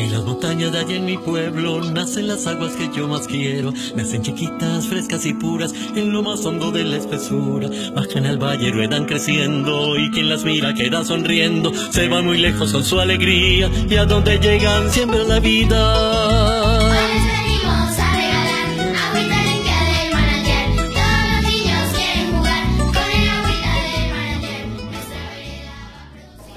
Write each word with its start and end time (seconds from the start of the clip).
En 0.00 0.12
las 0.12 0.24
montañas 0.24 0.72
de 0.72 0.78
allá 0.78 0.96
en 0.96 1.04
mi 1.04 1.18
pueblo 1.18 1.82
nacen 1.82 2.26
las 2.26 2.46
aguas 2.46 2.72
que 2.72 2.88
yo 2.96 3.06
más 3.06 3.26
quiero. 3.26 3.70
Nacen 3.94 4.22
chiquitas, 4.22 4.86
frescas 4.86 5.26
y 5.26 5.34
puras 5.34 5.74
en 5.94 6.10
lo 6.10 6.22
más 6.22 6.44
hondo 6.46 6.72
de 6.72 6.84
la 6.84 6.96
espesura. 6.96 7.68
Bajan 7.94 8.24
al 8.24 8.38
valle, 8.42 8.72
ruedan 8.72 9.04
creciendo 9.04 9.98
y 9.98 10.10
quien 10.10 10.30
las 10.30 10.42
mira 10.42 10.72
queda 10.72 11.04
sonriendo. 11.04 11.70
Se 11.90 12.08
van 12.08 12.24
muy 12.24 12.38
lejos 12.38 12.72
con 12.72 12.82
su 12.82 12.98
alegría 12.98 13.70
y 13.90 13.94
a 13.96 14.06
donde 14.06 14.38
llegan 14.38 14.90
siempre 14.90 15.22
la 15.24 15.38
vida. 15.38 16.59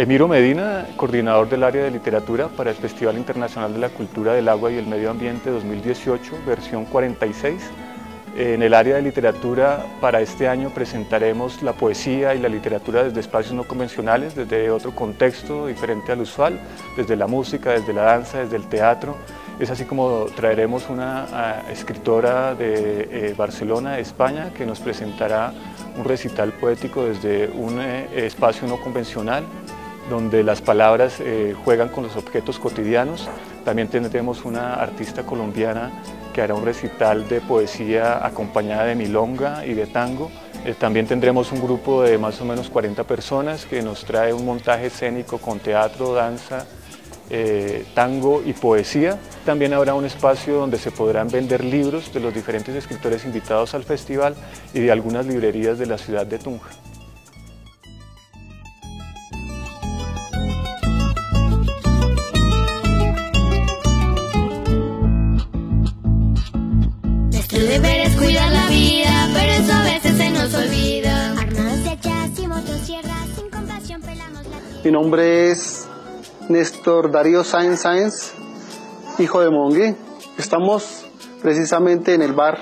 Emiro 0.00 0.26
Medina, 0.28 0.86
coordinador 0.96 1.50
del 1.50 1.62
área 1.62 1.84
de 1.84 1.90
literatura 1.90 2.48
para 2.48 2.70
el 2.70 2.76
Festival 2.76 3.18
Internacional 3.18 3.74
de 3.74 3.80
la 3.80 3.90
Cultura 3.90 4.32
del 4.32 4.48
Agua 4.48 4.72
y 4.72 4.78
el 4.78 4.86
Medio 4.86 5.10
Ambiente 5.10 5.50
2018, 5.50 6.38
versión 6.46 6.86
46. 6.86 7.60
En 8.34 8.62
el 8.62 8.72
área 8.72 8.96
de 8.96 9.02
literatura 9.02 9.84
para 10.00 10.22
este 10.22 10.48
año 10.48 10.70
presentaremos 10.70 11.62
la 11.62 11.74
poesía 11.74 12.34
y 12.34 12.38
la 12.38 12.48
literatura 12.48 13.04
desde 13.04 13.20
espacios 13.20 13.52
no 13.52 13.64
convencionales, 13.64 14.34
desde 14.34 14.70
otro 14.70 14.94
contexto 14.94 15.66
diferente 15.66 16.12
al 16.12 16.22
usual, 16.22 16.58
desde 16.96 17.14
la 17.14 17.26
música, 17.26 17.72
desde 17.72 17.92
la 17.92 18.04
danza, 18.04 18.38
desde 18.38 18.56
el 18.56 18.68
teatro. 18.68 19.16
Es 19.58 19.70
así 19.70 19.84
como 19.84 20.28
traeremos 20.34 20.88
una 20.88 21.60
escritora 21.70 22.54
de 22.54 23.06
eh, 23.10 23.34
Barcelona, 23.36 23.98
España, 23.98 24.48
que 24.56 24.64
nos 24.64 24.80
presentará 24.80 25.52
un 25.98 26.04
recital 26.04 26.52
poético 26.54 27.04
desde 27.04 27.50
un 27.50 27.78
eh, 27.82 28.08
espacio 28.14 28.66
no 28.66 28.80
convencional 28.80 29.44
donde 30.10 30.42
las 30.42 30.60
palabras 30.60 31.20
eh, 31.20 31.54
juegan 31.64 31.88
con 31.88 32.04
los 32.04 32.16
objetos 32.16 32.58
cotidianos. 32.58 33.28
También 33.64 33.88
tendremos 33.88 34.44
una 34.44 34.74
artista 34.74 35.24
colombiana 35.24 35.90
que 36.34 36.42
hará 36.42 36.54
un 36.54 36.64
recital 36.64 37.28
de 37.28 37.40
poesía 37.40 38.24
acompañada 38.26 38.84
de 38.84 38.94
milonga 38.94 39.64
y 39.64 39.74
de 39.74 39.86
tango. 39.86 40.30
Eh, 40.64 40.74
también 40.78 41.06
tendremos 41.06 41.52
un 41.52 41.62
grupo 41.62 42.02
de 42.02 42.18
más 42.18 42.40
o 42.40 42.44
menos 42.44 42.68
40 42.68 43.04
personas 43.04 43.64
que 43.64 43.80
nos 43.80 44.04
trae 44.04 44.34
un 44.34 44.44
montaje 44.44 44.86
escénico 44.86 45.38
con 45.38 45.58
teatro, 45.58 46.12
danza, 46.12 46.66
eh, 47.30 47.86
tango 47.94 48.42
y 48.44 48.52
poesía. 48.52 49.18
También 49.46 49.72
habrá 49.72 49.94
un 49.94 50.04
espacio 50.04 50.56
donde 50.56 50.78
se 50.78 50.90
podrán 50.90 51.28
vender 51.28 51.64
libros 51.64 52.12
de 52.12 52.20
los 52.20 52.34
diferentes 52.34 52.74
escritores 52.74 53.24
invitados 53.24 53.74
al 53.74 53.84
festival 53.84 54.34
y 54.74 54.80
de 54.80 54.92
algunas 54.92 55.26
librerías 55.26 55.78
de 55.78 55.86
la 55.86 55.96
ciudad 55.96 56.26
de 56.26 56.38
Tunja. 56.38 56.70
Mi 74.82 74.90
nombre 74.90 75.52
es 75.52 75.86
Néstor 76.48 77.12
Darío 77.12 77.44
Sáenz 77.44 77.82
Sáenz, 77.82 78.32
hijo 79.20 79.40
de 79.40 79.50
Mongue. 79.50 79.94
Estamos 80.36 81.06
precisamente 81.42 82.14
en 82.14 82.22
el 82.22 82.32
bar 82.32 82.58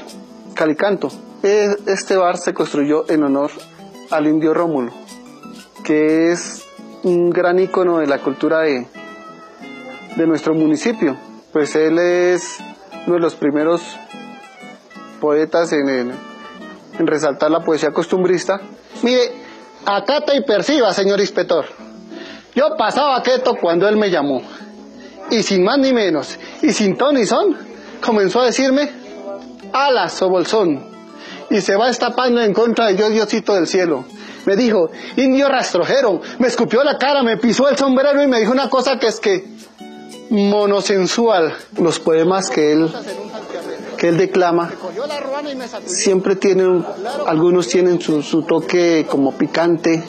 Calicanto. 0.53 1.09
Este 1.43 2.17
bar 2.17 2.37
se 2.37 2.53
construyó 2.53 3.09
en 3.09 3.23
honor 3.23 3.51
al 4.11 4.27
indio 4.27 4.53
Rómulo, 4.53 4.93
que 5.85 6.33
es 6.33 6.67
un 7.03 7.31
gran 7.31 7.59
ícono 7.59 7.97
de 7.99 8.09
la 8.09 8.19
cultura 8.19 8.61
de, 8.61 8.87
de 10.17 10.27
nuestro 10.27 10.53
municipio. 10.53 11.17
Pues 11.53 11.75
él 11.77 11.99
es 11.99 12.59
uno 13.07 13.15
de 13.15 13.21
los 13.21 13.37
primeros 13.37 13.97
poetas 15.21 15.73
en, 15.73 15.89
en 15.89 17.07
resaltar 17.07 17.51
la 17.51 17.61
poesía 17.61 17.91
costumbrista. 17.91 18.61
Mire, 19.03 19.33
acata 19.85 20.35
y 20.35 20.43
perciba, 20.43 20.93
señor 20.93 21.21
inspector. 21.21 21.65
Yo 22.55 22.77
pasaba 22.77 23.23
quieto 23.23 23.55
cuando 23.61 23.89
él 23.89 23.97
me 23.97 24.11
llamó. 24.11 24.43
Y 25.31 25.43
sin 25.43 25.63
más 25.63 25.79
ni 25.79 25.93
menos, 25.93 26.39
y 26.63 26.73
sin 26.73 26.97
ton 26.97 27.15
ni 27.15 27.27
son, 27.27 27.57
comenzó 28.05 28.41
a 28.41 28.47
decirme, 28.47 28.91
alas 29.73 30.21
o 30.23 30.29
bolsón. 30.31 30.83
Y 31.51 31.61
se 31.61 31.77
va 31.77 31.89
destapando 31.89 32.41
en 32.41 32.55
contra 32.55 32.87
de 32.87 32.97
yo, 32.97 33.11
Diosito 33.11 33.55
del 33.55 33.67
cielo. 33.67 34.05
Me 34.47 34.57
dijo, 34.57 34.91
indio 35.17 35.49
rastrojero, 35.49 36.21
me 36.39 36.49
escupió 36.49 36.83
la 36.83 36.97
cara, 36.97 37.23
me 37.23 37.37
pisó 37.37 37.69
el 37.69 37.77
sombrero 37.77 38.23
y 38.23 38.27
me 38.27 38.41
dijo 38.41 38.53
una 38.53 38.71
cosa 38.71 38.99
que 38.99 39.09
es 39.09 39.21
que 39.21 39.45
monosensual. 40.31 41.55
Los 41.79 42.01
poemas 42.01 42.51
que 42.51 42.73
él 42.73 42.91
que 43.99 44.09
él 44.09 44.17
declama 44.17 44.71
siempre 45.85 46.37
tienen, 46.37 46.85
algunos 47.27 47.69
tienen 47.69 48.01
su, 48.01 48.43
toque 48.43 49.07
como 49.11 49.37
picante, 49.37 50.03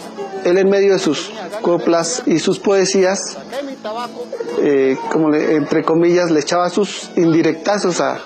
él 0.45 0.57
en 0.57 0.69
medio 0.69 0.93
de 0.93 0.99
sus 0.99 1.31
coplas 1.61 2.23
y 2.25 2.39
sus 2.39 2.59
poesías, 2.59 3.37
eh, 4.61 4.95
como 5.11 5.33
entre 5.33 5.83
comillas, 5.83 6.29
le 6.29 6.39
echaba 6.39 6.69
sus 6.69 7.09
indirectazos 7.15 7.99
a, 7.99 8.19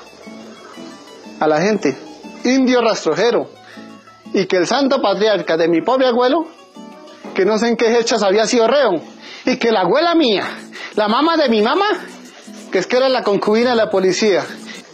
a 1.39 1.47
la 1.47 1.61
gente. 1.61 1.97
Indio 2.43 2.81
rastrojero. 2.81 3.49
Y 4.33 4.45
que 4.47 4.57
el 4.57 4.67
santo 4.67 5.01
patriarca 5.01 5.57
de 5.57 5.67
mi 5.67 5.81
pobre 5.81 6.07
abuelo, 6.07 6.45
que 7.33 7.45
no 7.45 7.57
sé 7.57 7.69
en 7.69 7.77
qué 7.77 7.97
hechas 7.99 8.21
había 8.21 8.45
sido 8.47 8.67
reo, 8.67 9.01
y 9.45 9.57
que 9.57 9.71
la 9.71 9.81
abuela 9.81 10.13
mía, 10.15 10.45
la 10.95 11.07
mamá 11.07 11.37
de 11.37 11.49
mi 11.49 11.61
mamá, 11.61 11.87
que 12.71 12.79
es 12.79 12.87
que 12.87 12.97
era 12.97 13.09
la 13.09 13.23
concubina 13.23 13.71
de 13.71 13.75
la 13.75 13.89
policía. 13.89 14.43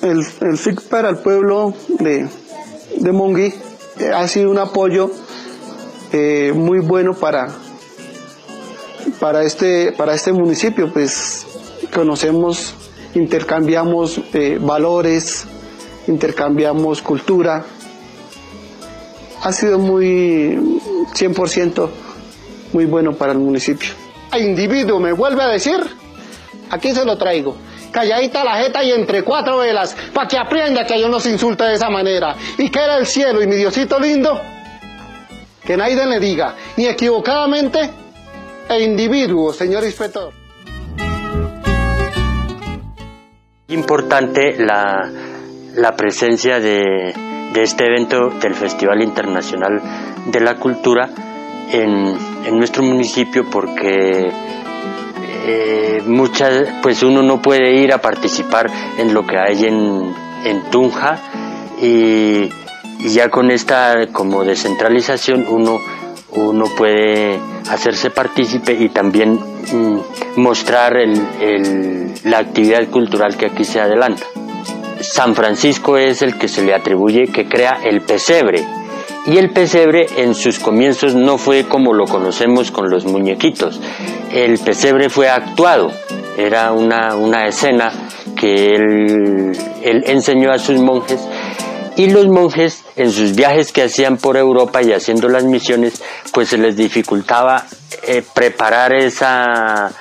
El, 0.01 0.25
el 0.41 0.57
FIC 0.57 0.81
para 0.83 1.09
el 1.09 1.17
pueblo 1.17 1.73
de, 1.99 2.27
de 2.97 3.11
Mongui 3.11 3.53
eh, 3.99 4.11
ha 4.15 4.27
sido 4.27 4.49
un 4.49 4.57
apoyo 4.57 5.11
eh, 6.13 6.53
muy 6.55 6.79
bueno 6.79 7.13
para, 7.13 7.49
para, 9.19 9.43
este, 9.43 9.91
para 9.91 10.13
este 10.13 10.31
municipio, 10.31 10.91
pues 10.93 11.45
conocemos, 11.93 12.73
intercambiamos 13.13 14.21
eh, 14.33 14.57
valores, 14.61 15.45
intercambiamos 16.07 17.01
cultura. 17.01 17.65
Ha 19.43 19.51
sido 19.51 19.79
muy 19.79 20.57
100% 21.13 21.89
muy 22.73 22.85
bueno 22.85 23.13
para 23.13 23.33
el 23.33 23.39
municipio. 23.39 23.89
A 24.31 24.39
individuo 24.39 24.99
me 24.99 25.11
vuelve 25.11 25.41
a 25.43 25.47
decir, 25.47 25.79
aquí 26.69 26.93
se 26.93 27.03
lo 27.03 27.17
traigo. 27.17 27.55
Calladita 27.91 28.43
la 28.43 28.57
jeta 28.57 28.83
y 28.83 28.91
entre 28.91 29.23
cuatro 29.23 29.57
velas, 29.57 29.95
para 30.13 30.27
que 30.27 30.37
aprenda 30.37 30.85
que 30.85 30.99
yo 30.99 31.09
no 31.09 31.19
se 31.19 31.31
insulta 31.31 31.65
de 31.65 31.75
esa 31.75 31.89
manera. 31.89 32.35
Y 32.57 32.69
que 32.69 32.79
era 32.79 32.97
el 32.97 33.05
cielo 33.05 33.41
y 33.41 33.47
mi 33.47 33.55
Diosito 33.55 33.99
lindo, 33.99 34.39
que 35.65 35.75
nadie 35.75 36.05
le 36.05 36.19
diga, 36.19 36.55
ni 36.77 36.85
equivocadamente, 36.85 37.89
e 38.69 38.83
individuo, 38.83 39.51
señor 39.51 39.83
inspector. 39.83 40.31
Importante 43.67 44.55
la, 44.57 45.09
la 45.75 45.95
presencia 45.95 46.59
de, 46.59 47.13
de, 47.53 47.63
este 47.63 47.85
evento 47.85 48.29
del 48.41 48.55
Festival 48.55 49.01
Internacional 49.01 49.81
de 50.27 50.39
la 50.39 50.55
Cultura 50.55 51.09
en, 51.71 52.17
en 52.45 52.57
nuestro 52.57 52.83
municipio 52.83 53.49
porque 53.49 54.31
eh, 55.45 56.01
muchas, 56.05 56.67
pues 56.81 57.03
uno 57.03 57.21
no 57.21 57.41
puede 57.41 57.75
ir 57.75 57.93
a 57.93 58.01
participar 58.01 58.69
en 58.97 59.13
lo 59.13 59.25
que 59.25 59.37
hay 59.37 59.65
en, 59.65 60.13
en 60.45 60.61
Tunja 60.71 61.19
y 61.81 62.49
ya 63.07 63.29
con 63.29 63.51
esta 63.51 64.07
como 64.11 64.43
descentralización 64.43 65.45
uno, 65.49 65.79
uno 66.31 66.65
puede 66.77 67.39
hacerse 67.69 68.09
partícipe 68.09 68.73
y 68.73 68.89
también 68.89 69.33
mm, 69.33 69.99
mostrar 70.37 70.97
el, 70.97 72.13
la 72.23 72.39
actividad 72.39 72.87
cultural 72.89 73.37
que 73.37 73.47
aquí 73.47 73.63
se 73.63 73.79
adelanta. 73.79 74.23
San 75.01 75.33
Francisco 75.33 75.97
es 75.97 76.21
el 76.21 76.37
que 76.37 76.47
se 76.49 76.61
le 76.61 76.73
atribuye 76.73 77.27
que 77.27 77.47
crea 77.47 77.79
el 77.83 78.01
pesebre. 78.01 78.65
Y 79.29 79.37
el 79.37 79.51
pesebre 79.51 80.07
en 80.17 80.33
sus 80.33 80.57
comienzos 80.57 81.13
no 81.13 81.37
fue 81.37 81.65
como 81.65 81.93
lo 81.93 82.05
conocemos 82.05 82.71
con 82.71 82.89
los 82.89 83.05
muñequitos. 83.05 83.79
El 84.33 84.57
pesebre 84.57 85.09
fue 85.11 85.29
actuado. 85.29 85.91
Era 86.35 86.71
una, 86.71 87.15
una 87.15 87.45
escena 87.45 87.91
que 88.35 88.73
él, 88.73 89.51
enseñó 89.83 90.51
a 90.51 90.57
sus 90.57 90.79
monjes 90.79 91.21
y 91.95 92.09
los 92.09 92.27
monjes 92.27 92.83
en 92.95 93.11
sus 93.11 93.35
viajes 93.35 93.71
que 93.71 93.83
hacían 93.83 94.17
por 94.17 94.35
Europa 94.35 94.81
y 94.81 94.93
haciendo 94.93 95.29
las 95.29 95.43
misiones, 95.43 96.01
pues 96.33 96.49
se 96.49 96.57
les 96.57 96.75
dificultaba 96.75 97.65
eh, 98.07 98.23
preparar 98.33 98.93
esa 98.93 99.91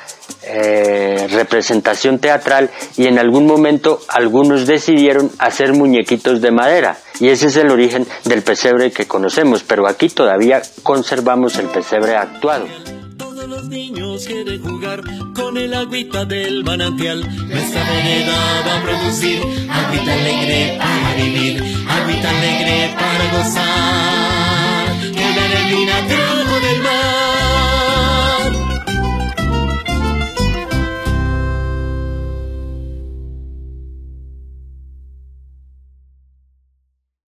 eh, 0.49 1.27
representación 1.31 2.19
teatral 2.19 2.71
y 2.97 3.07
en 3.07 3.19
algún 3.19 3.47
momento 3.47 4.01
algunos 4.09 4.67
decidieron 4.67 5.31
hacer 5.39 5.75
muñequitos 5.75 6.41
de 6.41 6.51
madera 6.51 6.99
y 7.21 7.29
ese 7.29 7.49
es 7.49 7.57
el 7.57 7.71
origen 7.71 8.07
del 8.25 8.43
pesebre 8.43 8.91
que 8.91 9.07
conocemos, 9.07 9.63
pero 9.63 9.87
aquí 9.87 10.09
todavía 10.09 10.63
conservamos 10.83 11.57
el 11.59 11.67
pesebre 11.67 12.17
actuado. 12.17 12.67
Los 13.49 13.65
niños 13.65 14.27
quieren 14.27 14.63
jugar 14.63 15.01
con 15.35 15.57
el 15.57 15.73
agüita 15.73 16.25
del 16.27 16.63
manantial. 16.65 17.21
Nuestra 17.49 17.83
moneda 17.83 18.63
va 18.67 18.79
a 18.79 18.83
producir 18.83 19.41
agüita 19.71 20.13
alegre 20.13 20.79
para 20.79 21.15
vivir, 21.17 21.57
agüita 21.89 22.29
alegre 22.29 22.95
para 22.95 23.39
gozar. 23.39 25.01
Que 25.01 25.25
la 25.87 26.03
del 26.61 26.83
mar 26.83 27.08